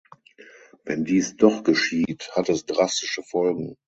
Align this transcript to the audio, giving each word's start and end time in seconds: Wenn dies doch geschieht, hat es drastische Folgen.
Wenn 0.83 1.05
dies 1.05 1.35
doch 1.37 1.61
geschieht, 1.63 2.31
hat 2.33 2.49
es 2.49 2.65
drastische 2.65 3.21
Folgen. 3.21 3.75